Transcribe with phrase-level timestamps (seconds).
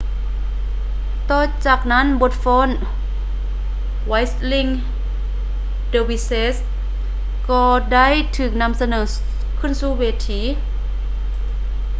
[1.29, 2.69] ຕໍ່ຈາກນັ້ນບົດຟ້ອນ
[4.11, 4.71] whirling
[5.91, 6.55] dervishes
[7.49, 10.41] ກໍໄດ້ຖືກນໍາສະເໜີສູ່ເວທີ